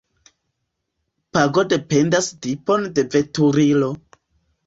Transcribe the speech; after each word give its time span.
Pago 1.37 1.65
dependas 1.73 2.29
tipon 2.47 2.87
de 2.95 3.03
veturilo. 3.17 3.91